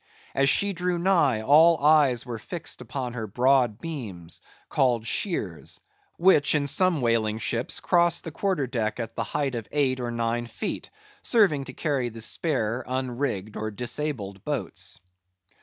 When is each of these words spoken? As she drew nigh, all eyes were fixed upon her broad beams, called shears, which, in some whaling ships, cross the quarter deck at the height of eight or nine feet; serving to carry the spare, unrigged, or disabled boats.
As 0.33 0.49
she 0.49 0.73
drew 0.73 0.97
nigh, 0.97 1.43
all 1.43 1.77
eyes 1.77 2.25
were 2.25 2.39
fixed 2.39 2.81
upon 2.81 3.13
her 3.13 3.27
broad 3.27 3.79
beams, 3.79 4.41
called 4.67 5.05
shears, 5.05 5.79
which, 6.17 6.55
in 6.55 6.65
some 6.65 7.01
whaling 7.01 7.37
ships, 7.37 7.79
cross 7.79 8.19
the 8.21 8.31
quarter 8.31 8.65
deck 8.65 8.99
at 8.99 9.15
the 9.15 9.23
height 9.25 9.53
of 9.53 9.67
eight 9.71 9.99
or 9.99 10.09
nine 10.09 10.47
feet; 10.47 10.89
serving 11.21 11.65
to 11.65 11.73
carry 11.73 12.09
the 12.09 12.19
spare, 12.21 12.83
unrigged, 12.87 13.55
or 13.55 13.69
disabled 13.69 14.43
boats. 14.43 14.99